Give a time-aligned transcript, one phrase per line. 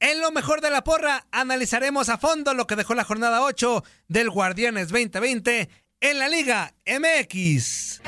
[0.00, 3.82] En lo mejor de la porra, analizaremos a fondo lo que dejó la jornada 8
[4.08, 5.68] del Guardianes 2020
[6.00, 8.00] en la Liga MX.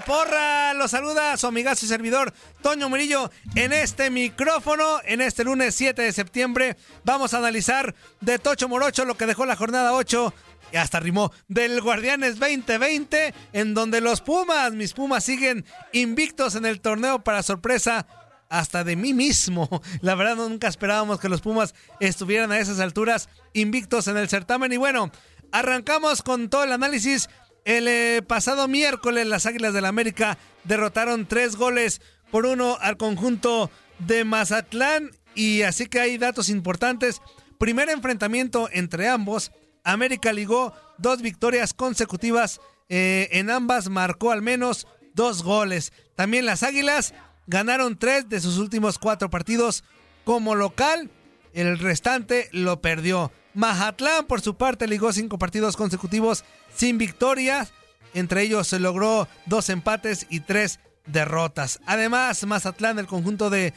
[0.00, 0.74] Porra.
[0.74, 5.00] Los saluda su amigazo y servidor Toño Murillo en este micrófono.
[5.04, 9.46] En este lunes 7 de septiembre vamos a analizar de Tocho Morocho lo que dejó
[9.46, 10.34] la jornada 8
[10.72, 16.64] y hasta rimó del Guardianes 2020, en donde los Pumas, mis Pumas, siguen invictos en
[16.64, 18.06] el torneo para sorpresa
[18.48, 19.68] hasta de mí mismo.
[20.00, 24.72] La verdad, nunca esperábamos que los Pumas estuvieran a esas alturas invictos en el certamen.
[24.72, 25.10] Y bueno,
[25.52, 27.28] arrancamos con todo el análisis.
[27.64, 32.00] El eh, pasado miércoles, las Águilas del América derrotaron tres goles
[32.30, 35.10] por uno al conjunto de Mazatlán.
[35.34, 37.20] Y así que hay datos importantes.
[37.58, 39.52] Primer enfrentamiento entre ambos.
[39.84, 42.60] América ligó dos victorias consecutivas.
[42.92, 45.92] eh, en ambas marcó al menos dos goles.
[46.16, 47.14] También las Águilas
[47.46, 49.84] ganaron tres de sus últimos cuatro partidos
[50.24, 51.10] como local.
[51.52, 53.32] El restante lo perdió.
[53.54, 56.44] Mazatlán, por su parte, ligó cinco partidos consecutivos
[56.74, 57.72] sin victorias.
[58.14, 61.80] Entre ellos se logró dos empates y tres derrotas.
[61.86, 63.72] Además, Mazatlán, el conjunto de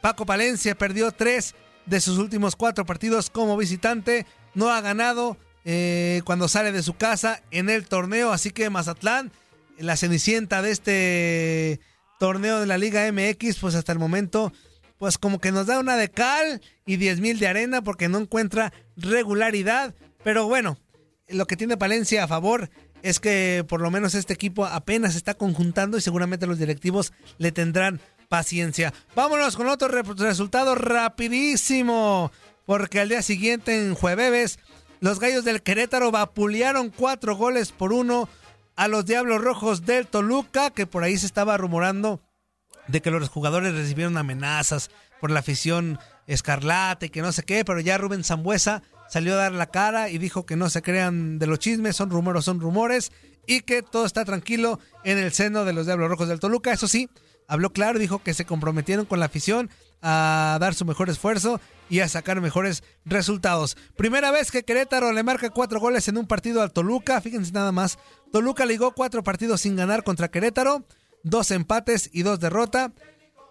[0.00, 1.54] Paco Palencia, perdió tres
[1.86, 4.26] de sus últimos cuatro partidos como visitante.
[4.54, 8.32] No ha ganado eh, cuando sale de su casa en el torneo.
[8.32, 9.32] Así que Mazatlán,
[9.78, 11.80] la cenicienta de este
[12.18, 14.52] torneo de la Liga MX, pues hasta el momento,
[14.98, 18.18] pues como que nos da una de cal y 10 mil de arena porque no
[18.18, 19.94] encuentra regularidad.
[20.24, 20.78] Pero bueno,
[21.28, 22.70] lo que tiene Palencia a favor
[23.02, 27.52] es que por lo menos este equipo apenas está conjuntando y seguramente los directivos le
[27.52, 28.92] tendrán paciencia.
[29.14, 32.32] Vámonos con otro re- resultado rapidísimo,
[32.64, 34.58] porque al día siguiente en jueves
[35.00, 38.28] los Gallos del Querétaro vapulearon cuatro goles por uno
[38.74, 42.20] a los Diablos Rojos del Toluca, que por ahí se estaba rumorando
[42.88, 47.64] de que los jugadores recibieron amenazas por la afición escarlata y que no sé qué,
[47.64, 51.38] pero ya Rubén Zambuesa salió a dar la cara y dijo que no se crean
[51.38, 53.12] de los chismes, son rumores, son rumores,
[53.46, 56.72] y que todo está tranquilo en el seno de los Diablos Rojos del Toluca.
[56.72, 57.08] Eso sí,
[57.46, 59.70] habló claro, dijo que se comprometieron con la afición
[60.02, 63.76] a dar su mejor esfuerzo y a sacar mejores resultados.
[63.96, 67.72] Primera vez que Querétaro le marca cuatro goles en un partido al Toluca, fíjense nada
[67.72, 67.98] más.
[68.32, 70.84] Toluca ligó cuatro partidos sin ganar contra Querétaro,
[71.26, 72.92] dos empates y dos derrotas.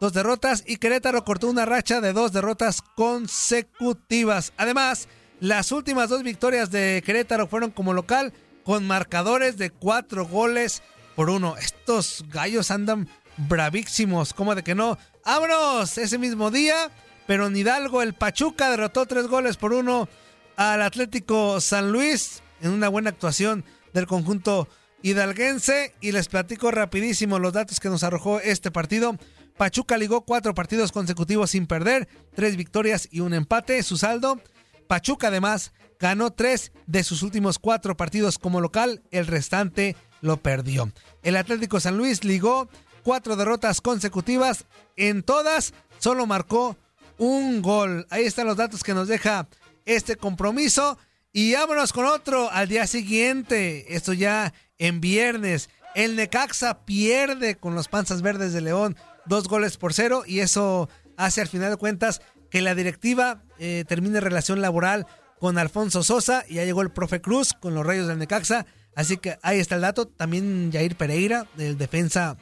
[0.01, 4.54] Dos derrotas y Querétaro cortó una racha de dos derrotas consecutivas.
[4.57, 5.07] Además,
[5.39, 8.33] las últimas dos victorias de Querétaro fueron como local
[8.63, 10.83] con marcadores de cuatro goles
[11.16, 11.56] por uno.
[11.57, 13.07] Estos gallos andan
[13.38, 14.98] bravísimos, como de que no.
[15.25, 15.98] ¡Vámonos!
[15.98, 16.92] Ese mismo día,
[17.28, 20.07] pero en Hidalgo el Pachuca derrotó tres goles por uno
[20.56, 24.68] al Atlético San Luis en una buena actuación del conjunto
[25.06, 29.16] hidalguense y les platico rapidísimo los datos que nos arrojó este partido.
[29.56, 33.84] Pachuca ligó cuatro partidos consecutivos sin perder, tres victorias y un empate.
[33.84, 34.42] Su saldo,
[34.88, 40.92] Pachuca además ganó tres de sus últimos cuatro partidos como local, el restante lo perdió.
[41.22, 42.68] El Atlético San Luis ligó
[43.04, 44.66] cuatro derrotas consecutivas,
[44.96, 46.78] en todas solo marcó
[47.19, 48.07] un gol.
[48.10, 49.48] Ahí están los datos que nos deja
[49.86, 50.98] este compromiso.
[51.38, 53.94] Y vámonos con otro al día siguiente.
[53.94, 55.69] Esto ya en viernes.
[55.95, 58.95] El Necaxa pierde con los Panzas Verdes de León
[59.25, 63.86] dos goles por cero y eso hace al final de cuentas que la directiva eh,
[63.88, 65.07] termine relación laboral
[65.39, 68.66] con Alfonso Sosa y ya llegó el profe Cruz con los Rayos del Necaxa.
[68.95, 70.07] Así que ahí está el dato.
[70.07, 72.38] También Jair Pereira, del defensa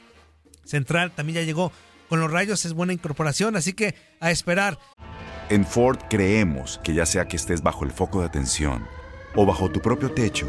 [0.64, 1.72] central, también ya llegó
[2.08, 2.64] con los Rayos.
[2.64, 4.78] Es buena incorporación, así que a esperar.
[5.50, 8.86] En Ford creemos que ya sea que estés bajo el foco de atención
[9.34, 10.48] o bajo tu propio techo,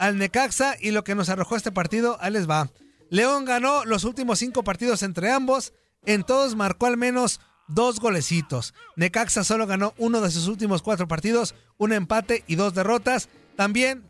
[0.00, 2.70] al Necaxa y lo que nos arrojó este partido, ahí les va.
[3.10, 5.74] León ganó los últimos cinco partidos entre ambos,
[6.06, 7.38] en todos marcó al menos
[7.68, 8.72] dos golecitos.
[8.96, 13.28] Necaxa solo ganó uno de sus últimos cuatro partidos, un empate y dos derrotas.
[13.56, 14.02] También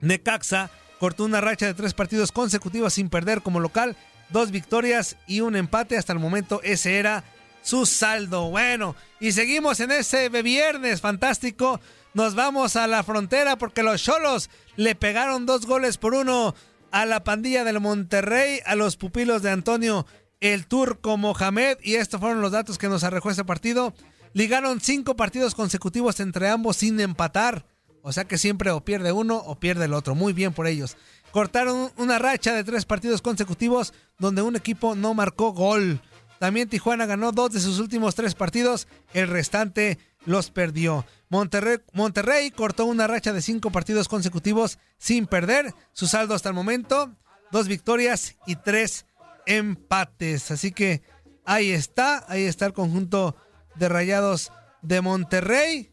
[0.00, 3.98] Necaxa cortó una racha de tres partidos consecutivos sin perder como local,
[4.30, 5.98] dos victorias y un empate.
[5.98, 7.22] Hasta el momento ese era
[7.60, 8.48] su saldo.
[8.48, 11.80] Bueno, y seguimos en ese viernes fantástico.
[12.18, 16.52] Nos vamos a la frontera porque los Cholos le pegaron dos goles por uno
[16.90, 20.04] a la pandilla del Monterrey, a los pupilos de Antonio
[20.40, 21.78] el Turco Mohamed.
[21.80, 23.94] Y estos fueron los datos que nos arrojó ese partido.
[24.32, 27.64] Ligaron cinco partidos consecutivos entre ambos sin empatar.
[28.02, 30.16] O sea que siempre o pierde uno o pierde el otro.
[30.16, 30.96] Muy bien por ellos.
[31.30, 36.00] Cortaron una racha de tres partidos consecutivos donde un equipo no marcó gol.
[36.40, 39.98] También Tijuana ganó dos de sus últimos tres partidos, el restante
[40.28, 41.06] los perdió.
[41.30, 45.74] Monterrey, Monterrey cortó una racha de cinco partidos consecutivos sin perder.
[45.92, 47.16] Su saldo hasta el momento,
[47.50, 49.06] dos victorias y tres
[49.46, 50.50] empates.
[50.50, 51.02] Así que
[51.46, 53.36] ahí está, ahí está el conjunto
[53.76, 54.52] de Rayados
[54.82, 55.92] de Monterrey.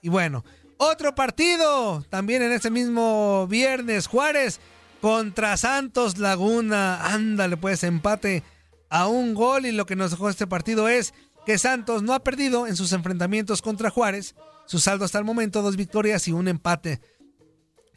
[0.00, 0.44] Y bueno,
[0.76, 4.60] otro partido, también en ese mismo viernes, Juárez
[5.00, 7.04] contra Santos Laguna.
[7.04, 8.44] Ándale, pues empate
[8.90, 11.14] a un gol y lo que nos dejó este partido es
[11.46, 14.34] que Santos no ha perdido en sus enfrentamientos contra Juárez.
[14.66, 17.00] Su saldo hasta el momento, dos victorias y un empate.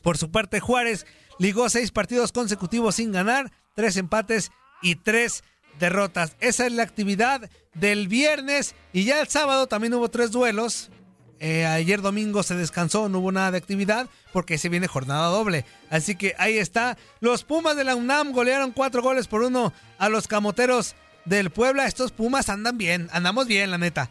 [0.03, 1.07] Por su parte, Juárez
[1.39, 4.51] ligó seis partidos consecutivos sin ganar, tres empates
[4.83, 5.43] y tres
[5.79, 6.35] derrotas.
[6.39, 10.91] Esa es la actividad del viernes y ya el sábado también hubo tres duelos.
[11.39, 15.65] Eh, ayer domingo se descansó, no hubo nada de actividad porque se viene jornada doble.
[15.89, 16.97] Así que ahí está.
[17.19, 20.95] Los Pumas de la UNAM golearon cuatro goles por uno a los Camoteros
[21.25, 21.85] del Puebla.
[21.85, 24.09] Estos Pumas andan bien, andamos bien, la neta.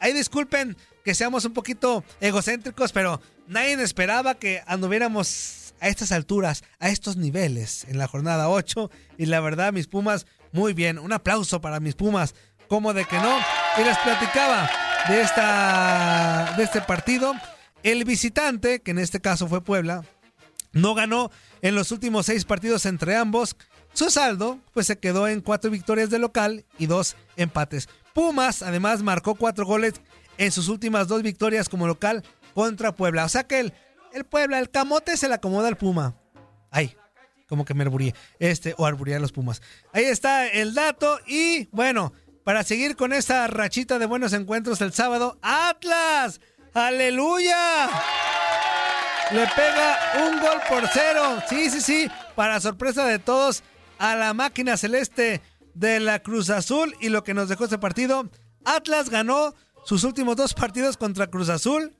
[0.00, 6.62] Ahí disculpen que seamos un poquito egocéntricos, pero nadie esperaba que anduviéramos a estas alturas,
[6.78, 8.90] a estos niveles en la jornada 8.
[9.18, 10.98] Y la verdad, mis Pumas, muy bien.
[10.98, 12.34] Un aplauso para mis Pumas.
[12.68, 13.38] Como de que no.
[13.78, 14.70] Y les platicaba
[15.08, 17.34] de, esta, de este partido.
[17.82, 20.04] El visitante, que en este caso fue Puebla,
[20.72, 21.30] no ganó
[21.60, 23.56] en los últimos seis partidos entre ambos.
[23.92, 27.88] Su saldo pues se quedó en cuatro victorias de local y dos empates.
[28.14, 29.94] Pumas además marcó cuatro goles
[30.38, 33.24] en sus últimas dos victorias como local contra Puebla.
[33.24, 33.72] O sea que el,
[34.12, 36.14] el Puebla, el camote se le acomoda al Puma.
[36.70, 36.96] Ay,
[37.48, 38.14] como que me arburí.
[38.38, 39.60] Este, o arburí a los Pumas.
[39.92, 42.12] Ahí está el dato y bueno,
[42.44, 45.38] para seguir con esta rachita de buenos encuentros el sábado.
[45.42, 46.40] ¡Atlas!
[46.74, 47.90] ¡Aleluya!
[49.30, 51.42] Le pega un gol por cero.
[51.48, 52.10] Sí, sí, sí.
[52.34, 53.62] Para sorpresa de todos,
[53.98, 55.40] a la máquina celeste
[55.74, 56.94] de la Cruz Azul.
[57.00, 58.30] Y lo que nos dejó este partido,
[58.64, 61.96] Atlas ganó sus últimos dos partidos contra Cruz Azul.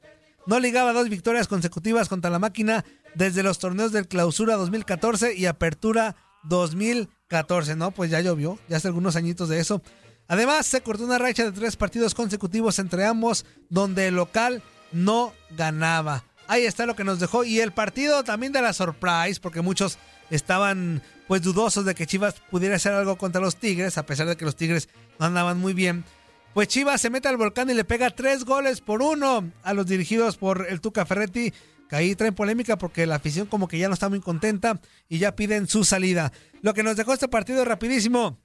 [0.47, 2.85] No ligaba dos victorias consecutivas contra la máquina
[3.15, 7.77] desde los torneos del Clausura 2014 y Apertura 2014.
[7.77, 9.83] No, pues ya llovió, ya hace algunos añitos de eso.
[10.29, 15.33] Además, se cortó una racha de tres partidos consecutivos entre ambos, donde el local no
[15.51, 16.25] ganaba.
[16.49, 17.45] Ahí está lo que nos dejó.
[17.45, 19.99] Y el partido también de la surprise, porque muchos
[20.31, 24.37] estaban pues dudosos de que Chivas pudiera hacer algo contra los Tigres, a pesar de
[24.37, 26.05] que los Tigres no andaban muy bien.
[26.53, 29.87] Pues Chivas se mete al volcán y le pega tres goles por uno a los
[29.87, 31.51] dirigidos por el Tuca Ferretti
[31.89, 35.21] que ahí traen polémica porque la afición como que ya no está muy contenta y
[35.21, 36.35] ya piden su salida.
[36.61, 38.39] Lo que nos dejó este partido rapidísimo.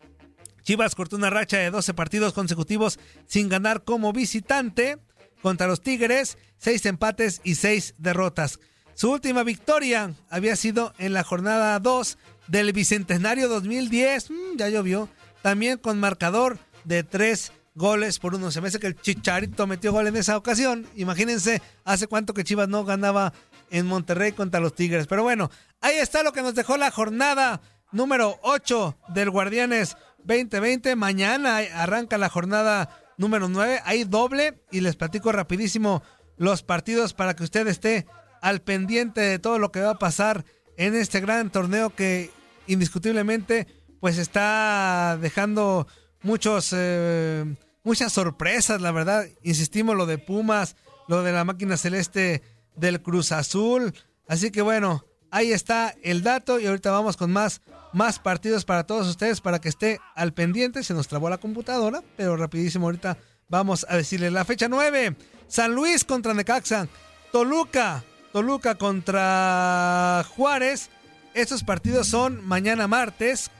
[0.63, 4.97] Chivas cortó una racha de 12 partidos consecutivos sin ganar como visitante
[5.41, 8.61] contra los Tigres, seis empates y seis derrotas.
[8.93, 12.17] Su última victoria había sido en la jornada 2
[12.47, 15.09] del Bicentenario 2010, mm, ya llovió,
[15.41, 18.51] también con marcador de 3 goles por uno.
[18.51, 20.87] Se me hace que el Chicharito metió gol en esa ocasión.
[20.95, 23.33] Imagínense hace cuánto que Chivas no ganaba
[23.69, 25.07] en Monterrey contra los Tigres.
[25.07, 27.61] Pero bueno, ahí está lo que nos dejó la jornada
[27.91, 30.95] número 8 del Guardianes 2020.
[30.95, 33.81] Mañana arranca la jornada número 9.
[33.85, 36.01] Hay doble y les platico rapidísimo
[36.37, 38.07] los partidos para que usted esté
[38.41, 40.45] al pendiente de todo lo que va a pasar
[40.77, 42.31] en este gran torneo que
[42.67, 43.67] indiscutiblemente
[43.99, 45.87] pues está dejando
[46.21, 47.45] muchos eh,
[47.83, 49.25] muchas sorpresas, la verdad.
[49.43, 50.75] Insistimos lo de Pumas,
[51.07, 52.43] lo de la máquina celeste
[52.75, 53.93] del Cruz Azul.
[54.27, 57.61] Así que bueno, ahí está el dato y ahorita vamos con más
[57.93, 60.83] más partidos para todos ustedes para que esté al pendiente.
[60.83, 65.15] Se nos trabó la computadora, pero rapidísimo ahorita vamos a decirle la fecha 9.
[65.47, 66.87] San Luis contra Necaxa.
[67.31, 68.03] Toluca
[68.37, 70.91] Toluca contra Juárez.
[71.37, 73.51] Estos partidos son mañana martes.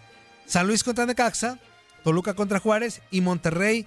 [0.48, 1.60] San Luis contra Necaxa,
[2.03, 3.86] Toluca contra Juárez y Monterrey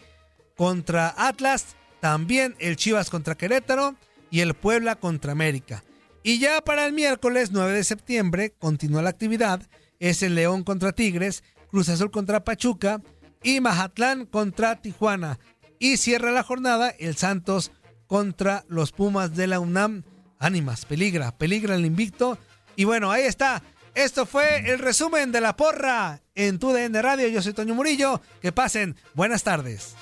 [0.57, 1.75] contra Atlas.
[1.99, 3.97] También el Chivas contra Querétaro
[4.31, 5.83] y el Puebla contra América.
[6.23, 9.61] Y ya para el miércoles 9 de septiembre continúa la actividad.
[9.99, 13.03] Es el León contra Tigres, Cruz Azul contra Pachuca
[13.43, 15.41] y Mazatlán contra Tijuana.
[15.81, 17.73] Y cierra la jornada el Santos
[18.07, 20.05] contra los Pumas de la UNAM
[20.39, 22.39] ánimas, peligra, peligra el invicto.
[22.77, 23.65] Y bueno, ahí está.
[23.95, 27.29] Esto fue el resumen de la porra en tu DN Radio.
[27.29, 28.21] Yo soy Toño Murillo.
[28.41, 29.97] Que pasen buenas tardes.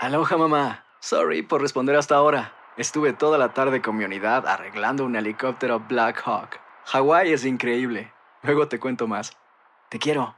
[0.00, 0.84] Aloha mamá.
[1.00, 2.54] Sorry por responder hasta ahora.
[2.78, 6.60] Estuve toda la tarde con mi unidad arreglando un helicóptero Black Hawk.
[6.86, 8.12] Hawái es increíble.
[8.42, 9.36] Luego te cuento más.
[9.90, 10.37] Te quiero.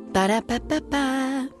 [0.13, 1.60] Ba-da-ba-ba-ba.